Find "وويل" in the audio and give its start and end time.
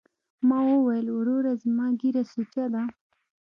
0.73-1.07